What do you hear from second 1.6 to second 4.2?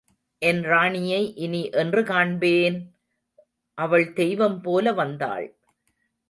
என்று காண்பேன்?... அவள்